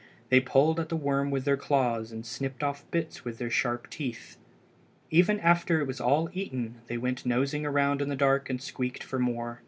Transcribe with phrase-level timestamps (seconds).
[0.29, 3.87] They pulled at the worm with their claws, and snipped off bits with their sharp
[3.91, 4.35] teeth.
[5.11, 9.03] Even after it was all eaten they went nosing around in the dark and squeaked
[9.03, 9.59] for more.